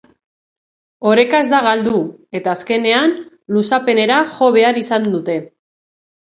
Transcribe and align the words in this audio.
Oreka 1.09 1.41
ez 1.43 1.49
da 1.53 1.59
galdu, 1.67 1.99
eta 2.39 2.53
azkenean 2.55 3.13
luzapenera 3.59 4.19
jo 4.39 4.49
behar 4.57 4.81
izan 4.83 5.07
dute. 5.19 5.37